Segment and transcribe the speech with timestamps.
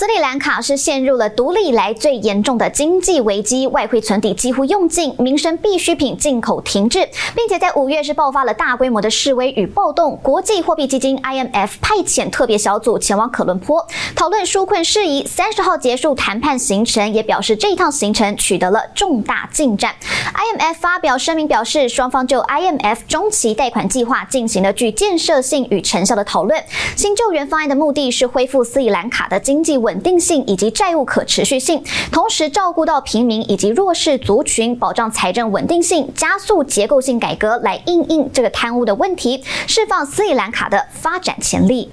[0.00, 10.18] 斯里兰卡是陷入了独立以来最严重的经济危机，外汇存底几乎用尽，民生必需品进口停滞，并且在五月是爆发了大规模的示威与暴动。
[10.22, 13.86] 国际货币基金 IMF 派遣特别小组前往可伦坡
[14.16, 19.94] 讨论纾困事宜，三十号结束谈判行程，也表示这一趟行程取得了重大进展。
[20.32, 26.58] IMF 发表声明表示，双方就 IMF 中期贷款计划进行了具建设性与成效的讨论。
[26.96, 41.88] 新救援方案的目的是恢复斯里兰卡的经济稳稳定性以及债务可持续性，同时照顾到平民以及弱势族群，保障财政稳定性，加速结构性改革来应应这个贪污的问题，释放斯里兰卡的发展潜力。